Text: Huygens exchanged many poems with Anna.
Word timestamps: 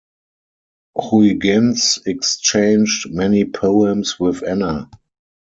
Huygens 0.97 1.99
exchanged 2.07 3.11
many 3.13 3.45
poems 3.45 4.19
with 4.19 4.41
Anna. 4.41 4.89